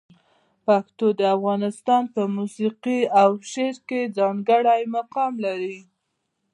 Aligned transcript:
پښتو 0.65 1.05
د 1.19 1.21
افغانستان 1.35 2.03
په 2.13 2.21
موسیقي 2.37 2.99
او 3.21 3.29
شعر 3.51 3.75
کې 3.87 4.01
ځانګړی 4.17 4.81
مقام 4.95 5.33
لري. 5.45 5.79